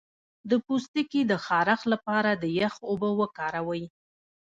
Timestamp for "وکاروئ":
3.21-3.83